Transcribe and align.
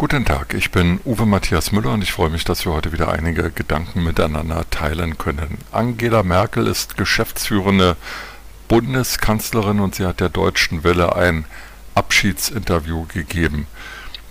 Guten 0.00 0.24
Tag, 0.24 0.54
ich 0.54 0.70
bin 0.70 1.00
Uwe 1.04 1.26
Matthias 1.26 1.72
Müller 1.72 1.90
und 1.90 2.02
ich 2.02 2.12
freue 2.12 2.30
mich, 2.30 2.44
dass 2.44 2.64
wir 2.64 2.72
heute 2.72 2.92
wieder 2.92 3.12
einige 3.12 3.50
Gedanken 3.50 4.04
miteinander 4.04 4.64
teilen 4.70 5.18
können. 5.18 5.58
Angela 5.72 6.22
Merkel 6.22 6.68
ist 6.68 6.96
geschäftsführende 6.96 7.96
Bundeskanzlerin 8.68 9.80
und 9.80 9.96
sie 9.96 10.06
hat 10.06 10.20
der 10.20 10.28
Deutschen 10.28 10.84
Welle 10.84 11.16
ein 11.16 11.46
Abschiedsinterview 11.96 13.06
gegeben. 13.06 13.66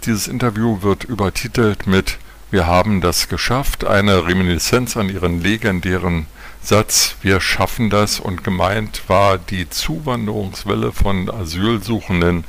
Dieses 0.05 0.29
Interview 0.29 0.83
wird 0.83 1.03
übertitelt 1.03 1.85
mit 1.85 2.17
Wir 2.49 2.65
haben 2.65 3.01
das 3.01 3.27
geschafft, 3.27 3.85
eine 3.85 4.25
Reminiszenz 4.25 4.95
an 4.95 5.09
ihren 5.09 5.41
legendären 5.41 6.27
Satz 6.61 7.17
Wir 7.21 7.41
schaffen 7.41 7.89
das 7.89 8.21
und 8.21 8.45
gemeint 8.45 9.01
war 9.09 9.37
die 9.37 9.69
Zuwanderungswelle 9.69 10.93
von 10.93 11.29
Asylsuchenden 11.29 12.45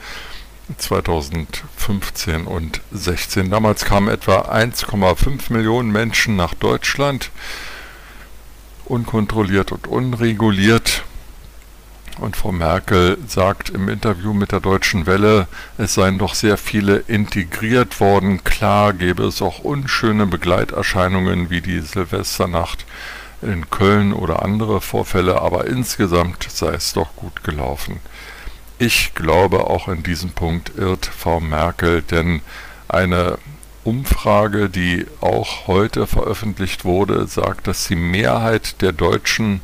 2015 0.76 2.46
und 2.46 2.80
16. 2.92 3.50
Damals 3.50 3.84
kamen 3.84 4.08
etwa 4.08 4.42
1,5 4.42 5.52
Millionen 5.52 5.90
Menschen 5.90 6.36
nach 6.36 6.54
Deutschland, 6.54 7.30
unkontrolliert 8.84 9.72
und 9.72 9.86
unreguliert. 9.86 11.04
Und 12.18 12.36
Frau 12.36 12.50
Merkel 12.50 13.16
sagt 13.28 13.70
im 13.70 13.88
Interview 13.88 14.32
mit 14.32 14.50
der 14.50 14.60
Deutschen 14.60 15.06
Welle, 15.06 15.46
es 15.78 15.94
seien 15.94 16.18
doch 16.18 16.34
sehr 16.34 16.56
viele 16.56 16.96
integriert 16.96 18.00
worden. 18.00 18.42
Klar 18.42 18.92
gäbe 18.92 19.24
es 19.24 19.40
auch 19.40 19.60
unschöne 19.60 20.26
Begleiterscheinungen 20.26 21.48
wie 21.48 21.60
die 21.60 21.80
Silvesternacht 21.80 22.86
in 23.40 23.70
Köln 23.70 24.12
oder 24.12 24.42
andere 24.42 24.80
Vorfälle, 24.80 25.40
aber 25.40 25.68
insgesamt 25.68 26.48
sei 26.50 26.74
es 26.74 26.92
doch 26.92 27.14
gut 27.14 27.44
gelaufen. 27.44 28.00
Ich 28.80 29.12
glaube, 29.14 29.66
auch 29.66 29.88
in 29.88 30.04
diesem 30.04 30.30
Punkt 30.30 30.70
irrt 30.76 31.06
Frau 31.06 31.40
Merkel, 31.40 32.00
denn 32.00 32.42
eine 32.86 33.38
Umfrage, 33.82 34.70
die 34.70 35.04
auch 35.20 35.66
heute 35.66 36.06
veröffentlicht 36.06 36.84
wurde, 36.84 37.26
sagt, 37.26 37.66
dass 37.66 37.88
die 37.88 37.96
Mehrheit 37.96 38.80
der 38.80 38.92
Deutschen 38.92 39.62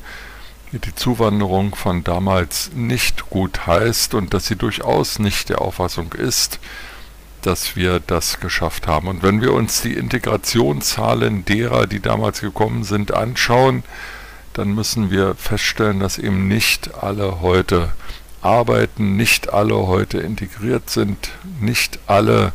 die 0.72 0.94
Zuwanderung 0.96 1.76
von 1.76 2.02
damals 2.02 2.72
nicht 2.74 3.30
gut 3.30 3.68
heißt 3.68 4.14
und 4.14 4.34
dass 4.34 4.46
sie 4.46 4.56
durchaus 4.56 5.20
nicht 5.20 5.48
der 5.48 5.60
Auffassung 5.60 6.12
ist, 6.14 6.58
dass 7.42 7.76
wir 7.76 8.00
das 8.00 8.40
geschafft 8.40 8.88
haben. 8.88 9.06
Und 9.06 9.22
wenn 9.22 9.40
wir 9.40 9.52
uns 9.52 9.82
die 9.82 9.92
Integrationszahlen 9.92 11.44
derer, 11.44 11.86
die 11.86 12.00
damals 12.00 12.40
gekommen 12.40 12.82
sind, 12.82 13.14
anschauen, 13.14 13.84
dann 14.54 14.74
müssen 14.74 15.12
wir 15.12 15.36
feststellen, 15.36 16.00
dass 16.00 16.18
eben 16.18 16.48
nicht 16.48 16.94
alle 16.94 17.40
heute 17.40 17.92
arbeiten, 18.44 19.16
nicht 19.16 19.52
alle 19.52 19.86
heute 19.86 20.18
integriert 20.18 20.90
sind, 20.90 21.30
nicht 21.60 21.98
alle 22.06 22.52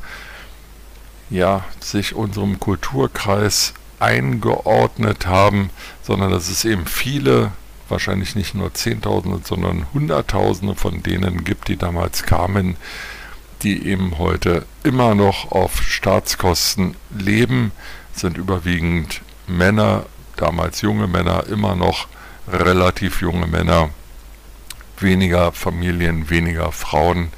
ja, 1.30 1.64
sich 1.80 2.16
unserem 2.16 2.60
Kulturkreis 2.60 3.74
eingeordnet 4.00 5.28
haben, 5.28 5.70
sondern 6.02 6.32
dass 6.32 6.50
es 6.50 6.66
eben 6.66 6.86
viele, 6.86 7.52
wahrscheinlich 7.88 8.36
nicht 8.36 8.56
nur 8.56 8.74
Zehntausende, 8.74 9.42
sondern 9.44 9.88
Hunderttausende 9.94 10.76
von 10.76 11.04
denen 11.04 11.44
gibt, 11.44 11.68
die 11.68 11.78
damals 11.78 12.24
kamen, 12.24 12.78
die 13.64 13.86
eben 13.88 14.18
heute 14.18 14.66
immer 14.84 15.16
noch 15.16 15.52
auf 15.52 15.82
Staatskosten 15.82 16.96
leben, 17.10 17.72
sind 18.14 18.38
überwiegend 18.38 19.22
Männer, 19.48 20.06
damals 20.38 20.82
junge 20.82 21.08
Männer, 21.08 21.46
immer 21.48 21.76
noch 21.76 22.08
relativ 22.48 23.22
junge 23.22 23.48
Männer, 23.48 23.90
weniger 25.02 25.52
Familien, 25.52 26.30
weniger 26.30 26.72
Frauen. 26.72 27.30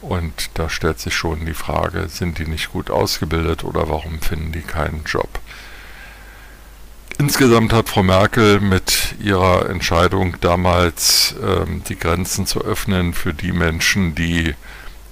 Und 0.00 0.50
da 0.54 0.70
stellt 0.70 1.00
sich 1.00 1.14
schon 1.14 1.44
die 1.44 1.54
Frage, 1.54 2.08
sind 2.08 2.38
die 2.38 2.46
nicht 2.46 2.70
gut 2.72 2.90
ausgebildet 2.90 3.64
oder 3.64 3.88
warum 3.88 4.20
finden 4.20 4.52
die 4.52 4.62
keinen 4.62 5.02
Job? 5.04 5.40
Insgesamt 7.18 7.72
hat 7.72 7.88
Frau 7.88 8.04
Merkel 8.04 8.60
mit 8.60 9.16
ihrer 9.20 9.68
Entscheidung 9.68 10.36
damals 10.40 11.34
ähm, 11.42 11.82
die 11.88 11.98
Grenzen 11.98 12.46
zu 12.46 12.60
öffnen 12.60 13.12
für 13.12 13.34
die 13.34 13.50
Menschen, 13.50 14.14
die 14.14 14.54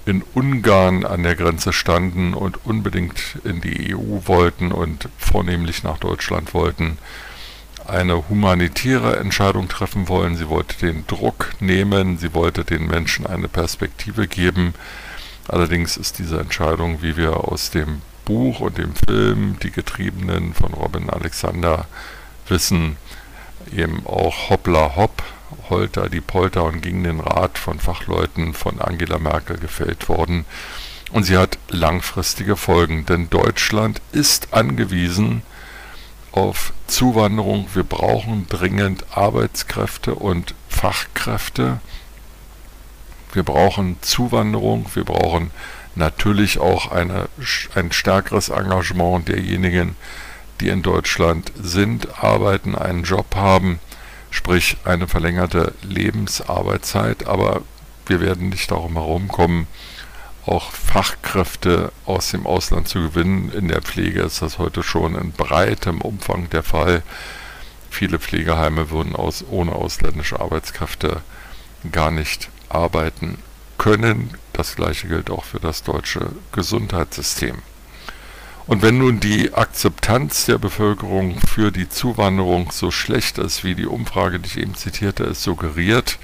in 0.05 0.23
Ungarn 0.33 1.05
an 1.05 1.23
der 1.23 1.35
Grenze 1.35 1.73
standen 1.73 2.33
und 2.33 2.65
unbedingt 2.65 3.39
in 3.43 3.59
die 3.59 3.93
EU 3.93 4.21
wollten 4.25 4.71
und 4.71 5.09
vornehmlich 5.17 5.83
nach 5.83 5.97
Deutschland 5.97 6.53
wollten, 6.53 6.97
eine 7.87 8.29
humanitäre 8.29 9.17
Entscheidung 9.17 9.67
treffen 9.67 10.07
wollen. 10.07 10.35
Sie 10.35 10.49
wollte 10.49 10.77
den 10.77 11.07
Druck 11.07 11.53
nehmen, 11.59 12.17
sie 12.17 12.33
wollte 12.33 12.63
den 12.63 12.87
Menschen 12.87 13.25
eine 13.25 13.47
Perspektive 13.47 14.27
geben. 14.27 14.73
Allerdings 15.47 15.97
ist 15.97 16.19
diese 16.19 16.39
Entscheidung, 16.39 17.01
wie 17.01 17.15
wir 17.15 17.45
aus 17.51 17.71
dem 17.71 18.01
Buch 18.25 18.59
und 18.59 18.77
dem 18.77 18.93
Film 18.93 19.57
Die 19.63 19.71
Getriebenen 19.71 20.53
von 20.53 20.73
Robin 20.73 21.09
Alexander 21.09 21.87
wissen, 22.49 22.97
eben 23.73 24.05
auch 24.05 24.49
hoppla 24.49 24.95
hopp, 24.97 25.23
holter 25.69 26.09
die 26.09 26.21
Polter 26.21 26.65
und 26.65 26.81
gegen 26.81 27.03
den 27.03 27.21
Rat 27.21 27.57
von 27.57 27.79
Fachleuten 27.79 28.53
von 28.53 28.81
Angela 28.81 29.17
Merkel 29.17 29.57
gefällt 29.57 30.09
worden. 30.09 30.45
Und 31.13 31.23
sie 31.23 31.37
hat 31.37 31.57
langfristige 31.69 32.57
Folgen, 32.57 33.05
denn 33.05 33.29
Deutschland 33.29 34.01
ist 34.11 34.53
angewiesen 34.53 35.41
auf 36.37 36.71
Zuwanderung. 36.85 37.67
Wir 37.73 37.83
brauchen 37.83 38.45
dringend 38.47 39.05
Arbeitskräfte 39.17 40.13
und 40.13 40.53
Fachkräfte. 40.69 41.79
Wir 43.33 43.41
brauchen 43.41 43.97
Zuwanderung. 44.01 44.85
Wir 44.93 45.03
brauchen 45.03 45.49
natürlich 45.95 46.59
auch 46.59 46.91
eine, 46.91 47.27
ein 47.73 47.91
stärkeres 47.91 48.49
Engagement 48.49 49.27
derjenigen, 49.27 49.95
die 50.61 50.69
in 50.69 50.83
Deutschland 50.83 51.51
sind, 51.59 52.23
arbeiten, 52.23 52.75
einen 52.75 53.03
Job 53.03 53.35
haben, 53.35 53.79
sprich 54.29 54.77
eine 54.85 55.07
verlängerte 55.07 55.73
Lebensarbeitszeit. 55.81 57.25
Aber 57.25 57.63
wir 58.05 58.21
werden 58.21 58.49
nicht 58.49 58.69
darum 58.69 58.93
herumkommen, 58.93 59.65
auch 60.47 60.71
Fachkräfte 60.71 61.91
aus 62.05 62.31
dem 62.31 62.45
Ausland 62.45 62.87
zu 62.87 63.01
gewinnen. 63.01 63.51
In 63.51 63.67
der 63.67 63.81
Pflege 63.81 64.21
ist 64.21 64.41
das 64.41 64.57
heute 64.57 64.83
schon 64.83 65.15
in 65.15 65.31
breitem 65.31 66.01
Umfang 66.01 66.49
der 66.49 66.63
Fall. 66.63 67.03
Viele 67.89 68.19
Pflegeheime 68.19 68.89
würden 68.89 69.15
aus, 69.15 69.43
ohne 69.49 69.73
ausländische 69.73 70.39
Arbeitskräfte 70.39 71.21
gar 71.91 72.11
nicht 72.11 72.49
arbeiten 72.69 73.37
können. 73.77 74.31
Das 74.53 74.75
gleiche 74.75 75.07
gilt 75.07 75.29
auch 75.29 75.43
für 75.43 75.59
das 75.59 75.83
deutsche 75.83 76.31
Gesundheitssystem. 76.51 77.57
Und 78.65 78.81
wenn 78.81 78.97
nun 78.97 79.21
die 79.21 79.53
Akzeptanz 79.53 80.45
der 80.45 80.57
Bevölkerung 80.57 81.39
für 81.39 81.71
die 81.71 81.87
Zuwanderung 81.87 82.71
so 82.71 82.91
schlecht 82.91 83.37
ist, 83.37 83.63
wie 83.63 83.75
die 83.75 83.85
Umfrage, 83.85 84.39
die 84.39 84.47
ich 84.47 84.57
eben 84.57 84.75
zitierte, 84.75 85.23
es 85.23 85.41
suggeriert, 85.41 86.19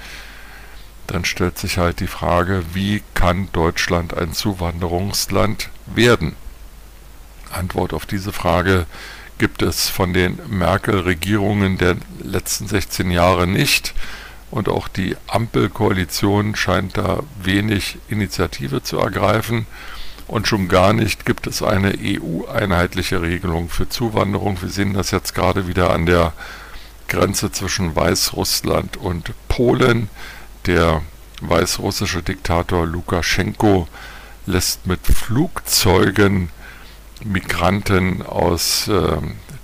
dann 1.06 1.24
stellt 1.24 1.58
sich 1.58 1.78
halt 1.78 2.00
die 2.00 2.06
Frage, 2.06 2.62
wie 2.72 3.02
kann 3.14 3.48
Deutschland 3.52 4.16
ein 4.16 4.32
Zuwanderungsland 4.32 5.70
werden? 5.86 6.36
Antwort 7.52 7.92
auf 7.92 8.06
diese 8.06 8.32
Frage 8.32 8.86
gibt 9.38 9.62
es 9.62 9.88
von 9.88 10.12
den 10.12 10.38
Merkel-Regierungen 10.48 11.78
der 11.78 11.96
letzten 12.22 12.66
16 12.66 13.10
Jahre 13.10 13.46
nicht. 13.46 13.94
Und 14.50 14.68
auch 14.68 14.86
die 14.86 15.16
Ampelkoalition 15.26 16.54
scheint 16.54 16.96
da 16.96 17.24
wenig 17.42 17.98
Initiative 18.08 18.82
zu 18.82 18.98
ergreifen. 18.98 19.66
Und 20.26 20.46
schon 20.46 20.68
gar 20.68 20.92
nicht 20.92 21.26
gibt 21.26 21.46
es 21.46 21.62
eine 21.62 21.94
EU-einheitliche 22.00 23.20
Regelung 23.20 23.68
für 23.68 23.88
Zuwanderung. 23.88 24.62
Wir 24.62 24.68
sehen 24.68 24.94
das 24.94 25.10
jetzt 25.10 25.34
gerade 25.34 25.66
wieder 25.66 25.92
an 25.92 26.06
der 26.06 26.32
Grenze 27.08 27.52
zwischen 27.52 27.94
Weißrussland 27.94 28.96
und 28.96 29.32
Polen. 29.48 30.08
Der 30.66 31.02
weißrussische 31.42 32.22
Diktator 32.22 32.86
Lukaschenko 32.86 33.86
lässt 34.46 34.86
mit 34.86 35.00
Flugzeugen 35.06 36.48
Migranten 37.22 38.22
aus 38.22 38.88
äh, 38.88 39.18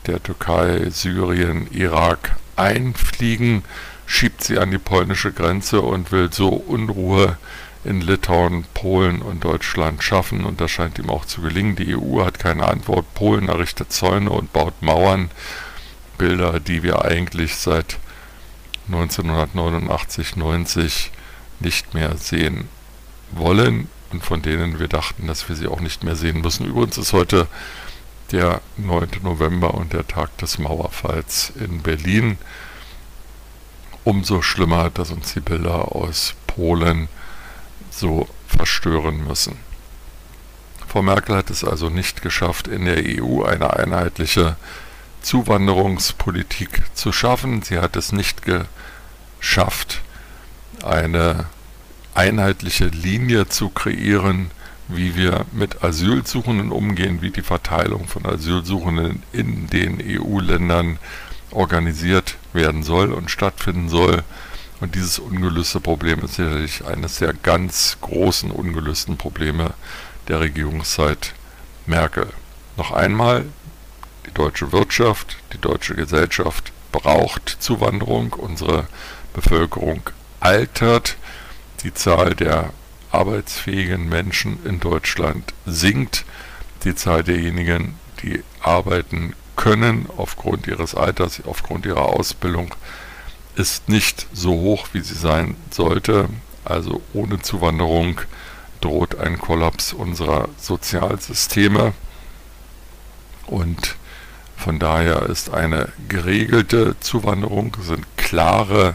der 0.07 0.23
Türkei, 0.23 0.91
Syrien, 0.91 1.69
Irak 1.73 2.37
einfliegen, 2.57 3.65
schiebt 4.05 4.45
sie 4.45 4.59
an 4.59 4.71
die 4.71 4.79
polnische 4.79 5.33
Grenze 5.33 5.81
und 5.81 6.13
will 6.13 6.31
so 6.33 6.49
Unruhe 6.49 7.39
in 7.85 8.03
Litauen, 8.03 8.65
Polen 8.75 9.23
und 9.23 9.45
Deutschland 9.45 10.03
schaffen. 10.03 10.45
Und 10.45 10.61
das 10.61 10.71
scheint 10.71 10.99
ihm 10.99 11.09
auch 11.09 11.25
zu 11.25 11.41
gelingen. 11.41 11.77
Die 11.77 11.97
EU 11.97 12.25
hat 12.25 12.39
keine 12.39 12.69
Antwort. 12.69 13.15
Polen 13.15 13.49
errichtet 13.49 13.91
Zäune 13.91 14.31
und 14.31 14.53
baut 14.53 14.83
Mauern. 14.83 15.31
Bilder, 16.19 16.61
die 16.61 16.83
wir 16.83 17.05
eigentlich 17.05 17.57
seit 17.57 17.97
1989, 18.93 20.37
90 20.37 21.11
nicht 21.61 21.95
mehr 21.95 22.17
sehen 22.17 22.69
wollen 23.33 23.89
und 24.13 24.25
von 24.25 24.43
denen 24.43 24.79
wir 24.79 24.89
dachten, 24.89 25.27
dass 25.27 25.49
wir 25.49 25.57
sie 25.57 25.69
auch 25.69 25.81
nicht 25.81 26.03
mehr 26.03 26.17
sehen 26.17 26.41
müssen. 26.41 26.67
Übrigens 26.67 26.99
ist 26.99 27.13
heute 27.13 27.47
der 28.33 28.61
9. 28.77 29.09
November 29.23 29.75
und 29.75 29.93
der 29.93 30.07
Tag 30.07 30.37
des 30.39 30.59
Mauerfalls 30.59 31.53
in 31.59 31.83
Berlin. 31.83 32.39
Umso 34.05 34.43
schlimmer, 34.43 34.91
dass 34.91 35.11
uns 35.11 35.35
die 35.35 35.41
Bilder 35.41 35.95
aus 35.95 36.35
Polen 36.47 37.09
so 37.91 38.29
verstören 38.47 39.27
müssen. 39.27 39.57
Frau 40.89 41.03
Merkel 41.03 41.37
hat 41.37 41.51
es 41.51 41.63
also 41.63 41.89
nicht 41.89 42.23
geschafft, 42.23 42.67
in 42.67 42.85
der 42.85 43.03
EU 43.05 43.45
eine 43.45 43.75
einheitliche 43.75 44.57
Zuwanderungspolitik 45.21 46.83
zu 46.95 47.13
schaffen. 47.13 47.63
Sie 47.63 47.79
hat 47.79 47.97
es 47.97 48.13
nicht 48.13 48.43
geschafft, 49.41 50.01
eine 50.83 51.47
einheitliche 52.15 52.87
Linie 52.87 53.49
zu 53.49 53.69
kreieren, 53.69 54.51
wie 54.89 55.15
wir 55.15 55.47
mit 55.53 55.85
Asylsuchenden 55.85 56.73
umgehen, 56.73 57.23
wie 57.23 57.31
die 57.31 57.43
Verteilung 57.43 58.07
von 58.07 58.27
Asylsuchenden 58.27 59.23
in 59.33 59.69
den 59.69 60.03
EU-Ländern 60.03 60.99
organisiert 61.51 62.37
werden 62.53 62.83
soll 62.83 63.13
und 63.13 63.31
stattfinden 63.31 63.89
soll. 63.89 64.23
Und 64.81 64.95
dieses 64.95 65.19
ungelöste 65.19 65.81
Problem 65.81 66.21
ist 66.21 66.35
sicherlich 66.35 66.85
eines 66.87 67.19
der 67.19 67.35
ganz 67.35 67.99
großen 68.01 68.51
ungelösten 68.51 69.17
Probleme 69.17 69.75
der 70.29 70.41
Regierungszeit 70.41 71.35
Merkel. 71.87 72.29
Noch 72.77 72.93
einmal, 72.93 73.45
die 74.31 74.35
deutsche 74.35 74.73
Wirtschaft, 74.73 75.37
die 75.53 75.59
deutsche 75.59 75.95
Gesellschaft 75.95 76.73
braucht 76.93 77.49
Zuwanderung, 77.61 78.33
unsere 78.33 78.87
Bevölkerung 79.35 80.03
altert, 80.41 81.17
die 81.83 81.93
Zahl 81.95 82.35
der 82.35 82.71
arbeitsfähigen 83.11 84.09
Menschen 84.09 84.65
in 84.65 84.81
Deutschland 84.81 85.53
sinkt, 85.67 86.25
die 86.85 86.95
Zahl 86.95 87.25
derjenigen, 87.25 87.99
die 88.23 88.43
arbeiten 88.61 89.35
können 89.57 90.09
aufgrund 90.17 90.67
ihres 90.67 90.95
Alters, 90.95 91.43
aufgrund 91.45 91.87
ihrer 91.87 92.07
Ausbildung, 92.07 92.75
ist 93.57 93.89
nicht 93.89 94.27
so 94.33 94.53
hoch, 94.53 94.89
wie 94.93 95.01
sie 95.01 95.15
sein 95.15 95.57
sollte. 95.71 96.29
Also 96.65 97.03
ohne 97.13 97.43
Zuwanderung 97.43 98.21
droht 98.81 99.19
ein 99.19 99.39
Kollaps 99.39 99.93
unserer 99.93 100.49
Sozialsysteme. 100.57 101.93
Und 103.47 103.97
von 104.61 104.79
daher 104.79 105.23
ist 105.23 105.53
eine 105.53 105.89
geregelte 106.09 106.95
Zuwanderung, 107.01 107.77
sind 107.81 108.05
klare 108.17 108.95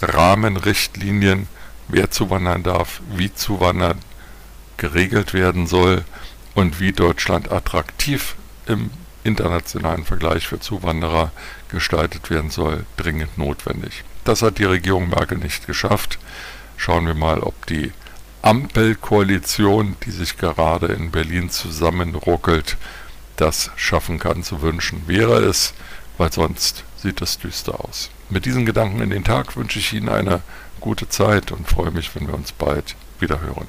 Rahmenrichtlinien, 0.00 1.48
wer 1.88 2.10
zuwandern 2.10 2.62
darf, 2.62 3.00
wie 3.14 3.34
zuwandern 3.34 3.98
geregelt 4.76 5.34
werden 5.34 5.66
soll 5.66 6.04
und 6.54 6.80
wie 6.80 6.92
Deutschland 6.92 7.52
attraktiv 7.52 8.36
im 8.66 8.90
internationalen 9.24 10.04
Vergleich 10.04 10.46
für 10.46 10.60
Zuwanderer 10.60 11.30
gestaltet 11.68 12.30
werden 12.30 12.50
soll, 12.50 12.84
dringend 12.96 13.38
notwendig. 13.38 14.04
Das 14.24 14.42
hat 14.42 14.58
die 14.58 14.64
Regierung 14.64 15.08
Merkel 15.08 15.38
nicht 15.38 15.66
geschafft. 15.66 16.18
Schauen 16.76 17.06
wir 17.06 17.14
mal, 17.14 17.40
ob 17.40 17.66
die 17.66 17.92
Ampelkoalition, 18.42 19.96
die 20.04 20.10
sich 20.10 20.36
gerade 20.36 20.86
in 20.86 21.10
Berlin 21.10 21.50
zusammenruckelt, 21.50 22.76
das 23.42 23.70
schaffen 23.76 24.18
kann. 24.18 24.44
Zu 24.44 24.62
wünschen 24.62 25.02
wäre 25.06 25.44
es, 25.44 25.74
weil 26.16 26.32
sonst 26.32 26.84
sieht 26.96 27.20
es 27.20 27.38
düster 27.38 27.84
aus. 27.84 28.10
Mit 28.30 28.46
diesen 28.46 28.64
Gedanken 28.64 29.00
in 29.00 29.10
den 29.10 29.24
Tag 29.24 29.56
wünsche 29.56 29.80
ich 29.80 29.92
Ihnen 29.92 30.08
eine 30.08 30.42
gute 30.80 31.08
Zeit 31.08 31.50
und 31.50 31.68
freue 31.68 31.90
mich, 31.90 32.14
wenn 32.14 32.28
wir 32.28 32.34
uns 32.34 32.52
bald 32.52 32.94
wieder 33.18 33.40
hören. 33.40 33.66